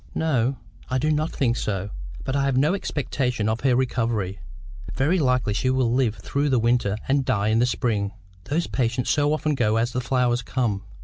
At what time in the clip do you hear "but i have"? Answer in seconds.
2.23-2.57